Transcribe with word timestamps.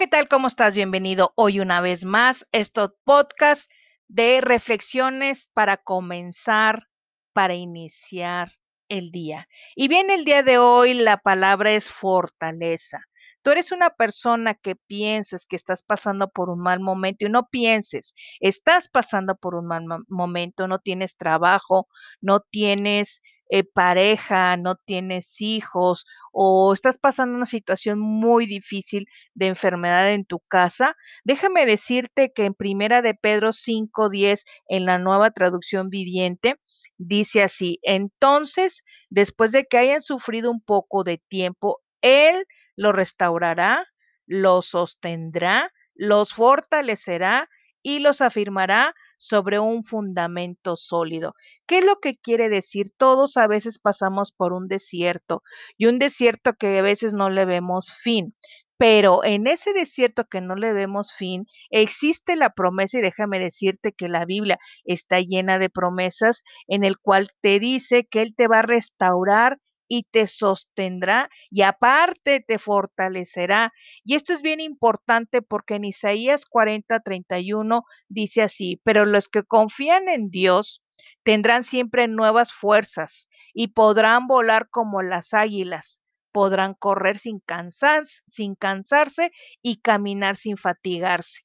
¿qué 0.00 0.06
tal? 0.06 0.28
¿Cómo 0.28 0.46
estás? 0.46 0.74
Bienvenido 0.74 1.34
hoy 1.36 1.60
una 1.60 1.82
vez 1.82 2.06
más 2.06 2.46
a 2.54 2.56
estos 2.56 2.92
podcast 3.04 3.70
de 4.08 4.40
reflexiones 4.40 5.50
para 5.52 5.76
comenzar, 5.76 6.88
para 7.34 7.52
iniciar 7.52 8.50
el 8.88 9.10
día. 9.10 9.46
Y 9.76 9.88
bien, 9.88 10.08
el 10.08 10.24
día 10.24 10.42
de 10.42 10.56
hoy 10.56 10.94
la 10.94 11.18
palabra 11.18 11.72
es 11.72 11.90
fortaleza. 11.90 13.04
Tú 13.42 13.50
eres 13.50 13.72
una 13.72 13.90
persona 13.90 14.54
que 14.54 14.74
pienses 14.74 15.44
que 15.44 15.56
estás 15.56 15.82
pasando 15.82 16.30
por 16.30 16.48
un 16.48 16.60
mal 16.60 16.80
momento 16.80 17.26
y 17.26 17.28
no 17.28 17.48
pienses, 17.48 18.14
estás 18.40 18.88
pasando 18.88 19.36
por 19.36 19.54
un 19.54 19.66
mal 19.66 19.84
momento, 20.08 20.66
no 20.66 20.78
tienes 20.78 21.18
trabajo, 21.18 21.88
no 22.22 22.40
tienes 22.40 23.20
eh, 23.50 23.64
pareja, 23.64 24.56
no 24.56 24.76
tienes 24.76 25.40
hijos 25.40 26.06
o 26.32 26.72
estás 26.74 26.98
pasando 26.98 27.34
una 27.36 27.46
situación 27.46 27.98
muy 28.00 28.46
difícil 28.46 29.06
de 29.34 29.48
enfermedad 29.48 30.12
en 30.12 30.24
tu 30.24 30.40
casa, 30.40 30.96
déjame 31.24 31.66
decirte 31.66 32.32
que 32.34 32.44
en 32.46 32.54
Primera 32.54 33.02
de 33.02 33.14
Pedro 33.14 33.52
5:10 33.52 34.44
en 34.68 34.86
la 34.86 34.98
Nueva 34.98 35.30
Traducción 35.32 35.90
Viviente 35.90 36.56
dice 36.98 37.42
así: 37.42 37.78
"Entonces, 37.82 38.82
después 39.10 39.52
de 39.52 39.64
que 39.66 39.78
hayan 39.78 40.02
sufrido 40.02 40.50
un 40.50 40.60
poco 40.62 41.04
de 41.04 41.18
tiempo, 41.28 41.80
él 42.02 42.44
lo 42.76 42.92
restaurará, 42.92 43.86
los 44.26 44.66
sostendrá, 44.66 45.72
los 45.94 46.32
fortalecerá 46.34 47.48
y 47.82 47.98
los 48.00 48.20
afirmará 48.20 48.94
sobre 49.20 49.58
un 49.58 49.84
fundamento 49.84 50.76
sólido. 50.76 51.34
¿Qué 51.66 51.78
es 51.78 51.84
lo 51.84 52.00
que 52.00 52.16
quiere 52.16 52.48
decir? 52.48 52.90
Todos 52.96 53.36
a 53.36 53.46
veces 53.46 53.78
pasamos 53.78 54.32
por 54.32 54.54
un 54.54 54.66
desierto 54.66 55.42
y 55.76 55.86
un 55.86 55.98
desierto 55.98 56.54
que 56.54 56.78
a 56.78 56.82
veces 56.82 57.12
no 57.12 57.28
le 57.28 57.44
vemos 57.44 57.92
fin. 57.92 58.34
Pero 58.78 59.22
en 59.24 59.46
ese 59.46 59.74
desierto 59.74 60.24
que 60.24 60.40
no 60.40 60.54
le 60.54 60.72
vemos 60.72 61.12
fin, 61.12 61.44
existe 61.68 62.34
la 62.34 62.48
promesa 62.48 62.98
y 62.98 63.02
déjame 63.02 63.38
decirte 63.38 63.92
que 63.92 64.08
la 64.08 64.24
Biblia 64.24 64.58
está 64.84 65.20
llena 65.20 65.58
de 65.58 65.68
promesas 65.68 66.42
en 66.66 66.82
el 66.82 66.98
cual 66.98 67.28
te 67.42 67.60
dice 67.60 68.06
que 68.10 68.22
Él 68.22 68.34
te 68.34 68.48
va 68.48 68.60
a 68.60 68.62
restaurar 68.62 69.58
y 69.90 70.04
te 70.04 70.28
sostendrá 70.28 71.28
y 71.50 71.62
aparte 71.62 72.40
te 72.46 72.60
fortalecerá. 72.60 73.72
Y 74.04 74.14
esto 74.14 74.32
es 74.32 74.40
bien 74.40 74.60
importante 74.60 75.42
porque 75.42 75.74
en 75.74 75.84
Isaías 75.84 76.46
40, 76.46 77.00
31 77.00 77.82
dice 78.08 78.42
así, 78.42 78.80
pero 78.84 79.04
los 79.04 79.28
que 79.28 79.42
confían 79.42 80.08
en 80.08 80.30
Dios 80.30 80.80
tendrán 81.24 81.64
siempre 81.64 82.06
nuevas 82.06 82.52
fuerzas 82.52 83.28
y 83.52 83.68
podrán 83.68 84.28
volar 84.28 84.68
como 84.70 85.02
las 85.02 85.34
águilas, 85.34 86.00
podrán 86.30 86.74
correr 86.74 87.18
sin, 87.18 87.40
cansarse, 87.40 88.22
sin 88.28 88.54
cansarse 88.54 89.32
y 89.60 89.80
caminar 89.80 90.36
sin 90.36 90.56
fatigarse 90.56 91.40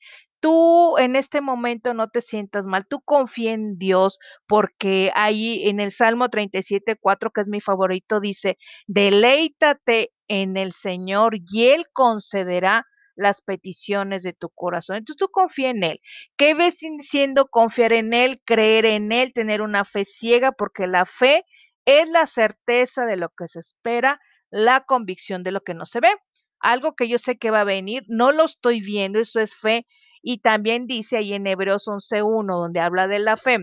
tú 0.45 0.99
en 0.99 1.15
este 1.15 1.41
momento 1.41 1.95
no 1.95 2.07
te 2.07 2.21
sientas 2.21 2.67
mal, 2.67 2.85
tú 2.87 3.01
confía 3.01 3.53
en 3.53 3.79
Dios, 3.79 4.19
porque 4.45 5.11
ahí 5.15 5.67
en 5.67 5.79
el 5.79 5.91
Salmo 5.91 6.29
37, 6.29 6.97
4, 7.01 7.31
que 7.31 7.41
es 7.41 7.47
mi 7.49 7.61
favorito, 7.61 8.19
dice, 8.19 8.59
deleítate 8.85 10.11
en 10.27 10.55
el 10.55 10.71
Señor 10.73 11.37
y 11.51 11.69
Él 11.69 11.87
concederá 11.91 12.85
las 13.15 13.41
peticiones 13.41 14.21
de 14.21 14.33
tu 14.33 14.51
corazón. 14.51 14.97
Entonces 14.97 15.17
tú 15.17 15.29
confía 15.31 15.71
en 15.71 15.83
Él. 15.83 15.99
¿Qué 16.37 16.53
ves 16.53 16.77
siendo 16.99 17.47
confiar 17.47 17.91
en 17.91 18.13
Él, 18.13 18.39
creer 18.45 18.85
en 18.85 19.11
Él, 19.11 19.33
tener 19.33 19.63
una 19.63 19.83
fe 19.83 20.05
ciega? 20.05 20.51
Porque 20.51 20.85
la 20.85 21.07
fe 21.07 21.43
es 21.85 22.07
la 22.07 22.27
certeza 22.27 23.07
de 23.07 23.17
lo 23.17 23.29
que 23.29 23.47
se 23.47 23.61
espera, 23.61 24.19
la 24.51 24.81
convicción 24.81 25.41
de 25.41 25.53
lo 25.53 25.61
que 25.61 25.73
no 25.73 25.87
se 25.87 26.01
ve. 26.01 26.13
Algo 26.59 26.93
que 26.93 27.07
yo 27.07 27.17
sé 27.17 27.39
que 27.39 27.49
va 27.49 27.61
a 27.61 27.63
venir, 27.63 28.03
no 28.07 28.31
lo 28.31 28.43
estoy 28.43 28.81
viendo, 28.81 29.19
eso 29.19 29.39
es 29.39 29.55
fe, 29.55 29.87
y 30.25 30.39
también 30.39 30.87
dice 30.87 31.17
ahí 31.17 31.33
en 31.35 31.45
Hebreos 31.45 31.87
11.1, 31.87 32.57
donde 32.57 32.79
habla 32.79 33.07
de 33.07 33.19
la 33.19 33.37
fe, 33.37 33.59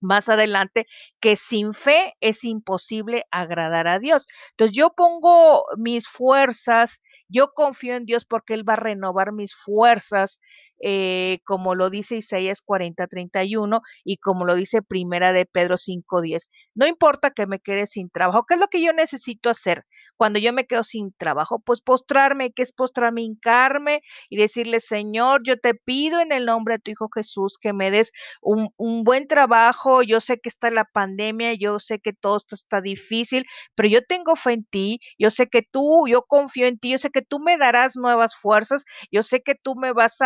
más 0.00 0.28
adelante, 0.28 0.86
que 1.20 1.36
sin 1.36 1.74
fe 1.74 2.14
es 2.20 2.42
imposible 2.42 3.24
agradar 3.30 3.86
a 3.86 4.00
Dios. 4.00 4.26
Entonces 4.50 4.76
yo 4.76 4.90
pongo 4.94 5.64
mis 5.76 6.08
fuerzas, 6.08 7.00
yo 7.28 7.52
confío 7.54 7.94
en 7.94 8.04
Dios 8.04 8.24
porque 8.24 8.54
Él 8.54 8.68
va 8.68 8.72
a 8.72 8.76
renovar 8.76 9.32
mis 9.32 9.54
fuerzas, 9.54 10.40
eh, 10.82 11.38
como 11.44 11.74
lo 11.76 11.90
dice 11.90 12.16
Isaías 12.16 12.60
40, 12.60 13.06
31 13.06 13.80
y 14.04 14.16
como 14.16 14.44
lo 14.44 14.56
dice 14.56 14.82
Primera 14.82 15.32
de 15.32 15.46
Pedro 15.46 15.76
5, 15.78 16.20
10. 16.20 16.50
No 16.74 16.86
importa 16.88 17.30
que 17.30 17.46
me 17.46 17.60
quede 17.60 17.86
sin 17.86 18.10
trabajo, 18.10 18.44
¿qué 18.46 18.54
es 18.54 18.60
lo 18.60 18.66
que 18.66 18.82
yo 18.82 18.92
necesito 18.92 19.48
hacer 19.48 19.84
cuando 20.16 20.40
yo 20.40 20.52
me 20.52 20.66
quedo 20.66 20.82
sin 20.84 21.12
trabajo? 21.12 21.60
Pues 21.60 21.80
postrarme, 21.80 22.52
¿qué 22.52 22.62
es 22.62 22.72
postrarme? 22.72 23.22
Hincarme 23.22 24.02
y 24.28 24.36
decirle, 24.36 24.80
Señor, 24.80 25.42
yo 25.44 25.56
te 25.58 25.74
pido 25.74 26.20
en 26.20 26.32
el 26.32 26.46
nombre 26.46 26.74
de 26.76 26.80
tu 26.80 26.90
Hijo 26.90 27.08
Jesús 27.14 27.58
que 27.60 27.72
me 27.72 27.90
des 27.90 28.10
un, 28.40 28.70
un 28.76 29.04
buen 29.04 29.28
trabajo. 29.28 30.02
Yo 30.02 30.20
sé 30.20 30.38
que 30.40 30.48
está 30.48 30.70
la 30.70 30.84
pandemia, 30.84 31.54
yo 31.54 31.78
sé 31.78 32.00
que 32.00 32.12
todo 32.12 32.36
esto 32.36 32.56
está 32.56 32.80
difícil, 32.80 33.44
pero 33.76 33.88
yo 33.88 34.04
tengo 34.04 34.36
fe 34.36 34.52
en 34.54 34.64
ti, 34.64 34.98
yo 35.18 35.30
sé 35.30 35.46
que 35.48 35.62
tú, 35.62 36.06
yo 36.08 36.22
confío 36.22 36.66
en 36.66 36.78
ti, 36.78 36.90
yo 36.90 36.98
sé 36.98 37.10
que 37.10 37.22
tú 37.22 37.38
me 37.38 37.56
darás 37.56 37.96
nuevas 37.96 38.34
fuerzas, 38.34 38.84
yo 39.10 39.22
sé 39.22 39.42
que 39.42 39.54
tú 39.54 39.76
me 39.76 39.92
vas 39.92 40.20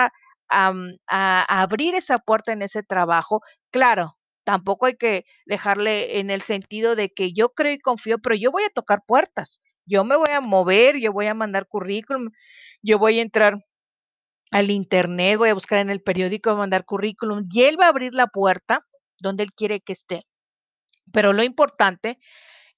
a 0.50 0.72
abrir 1.62 1.94
esa 1.94 2.18
puerta 2.18 2.52
en 2.52 2.62
ese 2.62 2.82
trabajo. 2.82 3.40
Claro, 3.70 4.16
tampoco 4.44 4.86
hay 4.86 4.96
que 4.96 5.24
dejarle 5.46 6.20
en 6.20 6.30
el 6.30 6.42
sentido 6.42 6.94
de 6.96 7.10
que 7.10 7.32
yo 7.32 7.50
creo 7.50 7.72
y 7.72 7.78
confío, 7.80 8.18
pero 8.18 8.36
yo 8.36 8.52
voy 8.52 8.62
a 8.64 8.70
tocar 8.70 9.02
puertas, 9.06 9.60
yo 9.86 10.04
me 10.04 10.16
voy 10.16 10.30
a 10.32 10.40
mover, 10.40 10.98
yo 10.98 11.12
voy 11.12 11.26
a 11.26 11.34
mandar 11.34 11.66
currículum, 11.68 12.30
yo 12.82 12.98
voy 12.98 13.18
a 13.18 13.22
entrar 13.22 13.58
al 14.52 14.70
internet, 14.70 15.38
voy 15.38 15.50
a 15.50 15.54
buscar 15.54 15.78
en 15.80 15.90
el 15.90 16.02
periódico, 16.02 16.50
voy 16.50 16.58
a 16.58 16.60
mandar 16.60 16.84
currículum 16.84 17.46
y 17.50 17.64
él 17.64 17.76
va 17.80 17.86
a 17.86 17.88
abrir 17.88 18.14
la 18.14 18.28
puerta 18.28 18.86
donde 19.20 19.42
él 19.44 19.52
quiere 19.52 19.80
que 19.80 19.92
esté. 19.92 20.22
Pero 21.12 21.32
lo 21.32 21.42
importante 21.42 22.18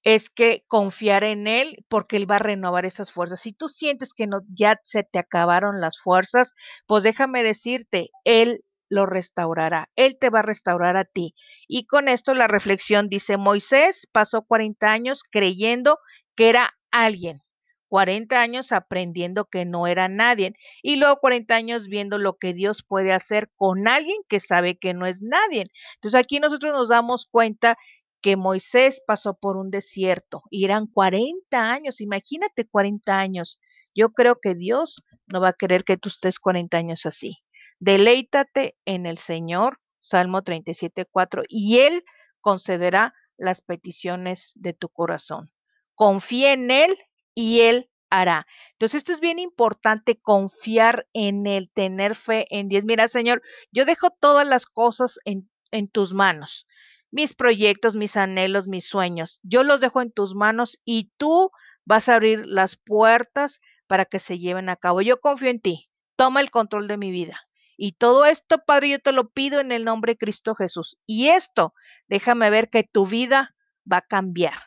es 0.03 0.29
que 0.29 0.63
confiar 0.67 1.23
en 1.23 1.47
Él 1.47 1.85
porque 1.89 2.17
Él 2.17 2.29
va 2.29 2.37
a 2.37 2.39
renovar 2.39 2.85
esas 2.85 3.11
fuerzas. 3.11 3.41
Si 3.41 3.53
tú 3.53 3.67
sientes 3.67 4.13
que 4.13 4.27
no, 4.27 4.41
ya 4.53 4.79
se 4.83 5.03
te 5.03 5.19
acabaron 5.19 5.81
las 5.81 5.99
fuerzas, 5.99 6.53
pues 6.87 7.03
déjame 7.03 7.43
decirte, 7.43 8.09
Él 8.23 8.63
lo 8.89 9.05
restaurará. 9.05 9.89
Él 9.95 10.17
te 10.19 10.29
va 10.29 10.39
a 10.39 10.43
restaurar 10.43 10.97
a 10.97 11.05
ti. 11.05 11.35
Y 11.67 11.85
con 11.85 12.07
esto 12.07 12.33
la 12.33 12.47
reflexión 12.47 13.07
dice, 13.09 13.37
Moisés 13.37 14.07
pasó 14.11 14.41
40 14.43 14.91
años 14.91 15.23
creyendo 15.29 15.99
que 16.35 16.49
era 16.49 16.71
alguien. 16.91 17.41
40 17.89 18.39
años 18.39 18.71
aprendiendo 18.71 19.45
que 19.45 19.65
no 19.65 19.87
era 19.87 20.07
nadie 20.07 20.53
y 20.83 20.97
luego 20.97 21.17
40 21.19 21.55
años 21.55 21.87
viendo 21.87 22.19
lo 22.19 22.37
que 22.37 22.53
Dios 22.53 22.83
puede 22.83 23.11
hacer 23.11 23.49
con 23.55 23.87
alguien 23.87 24.17
que 24.29 24.39
sabe 24.39 24.77
que 24.77 24.93
no 24.93 25.07
es 25.07 25.21
nadie. 25.23 25.65
Entonces 25.95 26.19
aquí 26.19 26.39
nosotros 26.39 26.71
nos 26.71 26.89
damos 26.89 27.25
cuenta 27.25 27.77
que 28.21 28.37
Moisés 28.37 29.01
pasó 29.05 29.35
por 29.35 29.57
un 29.57 29.71
desierto 29.71 30.43
y 30.49 30.65
eran 30.65 30.87
40 30.87 31.71
años, 31.71 32.01
imagínate 32.01 32.67
40 32.67 33.17
años. 33.17 33.59
Yo 33.95 34.09
creo 34.11 34.39
que 34.39 34.55
Dios 34.55 35.01
no 35.27 35.41
va 35.41 35.49
a 35.49 35.53
querer 35.53 35.83
que 35.83 35.97
tú 35.97 36.09
estés 36.09 36.39
40 36.39 36.77
años 36.77 37.05
así. 37.05 37.37
Deleítate 37.79 38.75
en 38.85 39.05
el 39.05 39.17
Señor, 39.17 39.79
Salmo 39.99 40.43
37, 40.43 41.05
4, 41.05 41.43
y 41.47 41.79
Él 41.79 42.03
concederá 42.41 43.13
las 43.37 43.61
peticiones 43.61 44.51
de 44.55 44.73
tu 44.73 44.89
corazón. 44.89 45.51
Confía 45.95 46.53
en 46.53 46.71
Él 46.71 46.97
y 47.35 47.61
Él 47.61 47.89
hará. 48.09 48.47
Entonces, 48.73 48.99
esto 48.99 49.13
es 49.13 49.19
bien 49.19 49.39
importante, 49.39 50.19
confiar 50.19 51.07
en 51.13 51.47
Él, 51.47 51.71
tener 51.73 52.15
fe 52.15 52.47
en 52.49 52.67
Dios. 52.67 52.83
Mira, 52.83 53.07
Señor, 53.07 53.41
yo 53.71 53.85
dejo 53.85 54.09
todas 54.19 54.47
las 54.47 54.65
cosas 54.65 55.19
en, 55.25 55.49
en 55.71 55.87
tus 55.87 56.13
manos 56.13 56.67
mis 57.11 57.33
proyectos, 57.33 57.95
mis 57.95 58.17
anhelos, 58.17 58.67
mis 58.67 58.87
sueños. 58.87 59.39
Yo 59.43 59.63
los 59.63 59.81
dejo 59.81 60.01
en 60.01 60.11
tus 60.11 60.35
manos 60.35 60.79
y 60.85 61.11
tú 61.17 61.51
vas 61.85 62.09
a 62.09 62.15
abrir 62.15 62.45
las 62.45 62.75
puertas 62.77 63.61
para 63.87 64.05
que 64.05 64.19
se 64.19 64.39
lleven 64.39 64.69
a 64.69 64.75
cabo. 64.75 65.01
Yo 65.01 65.19
confío 65.19 65.49
en 65.49 65.59
ti. 65.59 65.89
Toma 66.15 66.41
el 66.41 66.51
control 66.51 66.87
de 66.87 66.97
mi 66.97 67.11
vida. 67.11 67.39
Y 67.77 67.93
todo 67.93 68.25
esto, 68.25 68.59
Padre, 68.65 68.89
yo 68.89 68.99
te 68.99 69.11
lo 69.11 69.29
pido 69.29 69.61
en 69.61 69.71
el 69.71 69.85
nombre 69.85 70.13
de 70.13 70.17
Cristo 70.17 70.53
Jesús. 70.53 70.97
Y 71.05 71.29
esto, 71.29 71.73
déjame 72.07 72.49
ver 72.49 72.69
que 72.69 72.83
tu 72.83 73.07
vida 73.07 73.55
va 73.91 73.97
a 73.97 74.01
cambiar. 74.01 74.61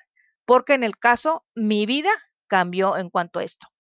Porque 0.45 0.75
en 0.75 0.83
el 0.83 0.97
caso, 0.97 1.45
mi 1.55 1.87
vida 1.87 2.11
cambió 2.49 2.97
en 2.97 3.11
cuanto 3.11 3.39
a 3.39 3.45
esto. 3.45 3.72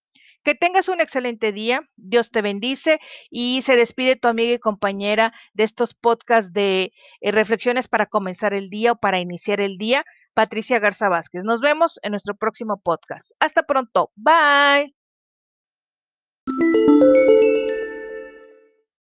Que 0.44 0.54
tengas 0.54 0.88
un 0.88 1.00
excelente 1.00 1.52
día. 1.52 1.88
Dios 1.96 2.30
te 2.30 2.42
bendice 2.42 2.98
y 3.30 3.62
se 3.62 3.76
despide 3.76 4.16
tu 4.16 4.28
amiga 4.28 4.54
y 4.54 4.58
compañera 4.58 5.32
de 5.54 5.64
estos 5.64 5.94
podcasts 5.94 6.52
de 6.52 6.92
eh, 7.20 7.32
reflexiones 7.32 7.88
para 7.88 8.06
comenzar 8.06 8.54
el 8.54 8.70
día 8.70 8.92
o 8.92 8.96
para 8.96 9.20
iniciar 9.20 9.60
el 9.60 9.78
día, 9.78 10.04
Patricia 10.34 10.78
Garza 10.78 11.08
Vázquez. 11.08 11.44
Nos 11.44 11.60
vemos 11.60 11.98
en 12.02 12.10
nuestro 12.10 12.34
próximo 12.34 12.80
podcast. 12.82 13.32
Hasta 13.40 13.62
pronto. 13.62 14.12
Bye. 14.16 14.94